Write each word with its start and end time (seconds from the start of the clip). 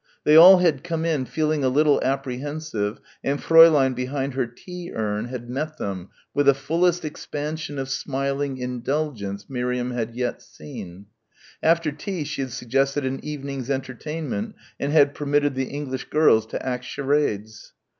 They 0.23 0.35
all 0.35 0.57
had 0.57 0.83
come 0.83 1.05
in 1.05 1.25
feeling 1.25 1.63
a 1.63 1.69
little 1.69 2.01
apprehensive, 2.03 2.99
and 3.23 3.39
Fräulein 3.39 3.93
behind 3.93 4.33
her 4.33 4.47
tea 4.47 4.91
urn 4.91 5.25
had 5.25 5.47
met 5.47 5.77
them 5.77 6.09
with 6.33 6.47
the 6.47 6.55
fullest 6.55 7.05
expansion 7.05 7.77
of 7.77 7.87
smiling 7.87 8.57
indulgence 8.57 9.45
Miriam 9.47 9.91
had 9.91 10.15
yet 10.15 10.41
seen. 10.41 11.05
After 11.61 11.91
tea 11.91 12.23
she 12.23 12.41
had 12.41 12.51
suggested 12.51 13.05
an 13.05 13.23
evening's 13.23 13.69
entertainment 13.69 14.55
and 14.79 14.91
had 14.91 15.13
permitted 15.13 15.53
the 15.53 15.65
English 15.65 16.05
girls 16.05 16.47
to 16.47 16.65
act 16.65 16.83
charades. 16.85 17.73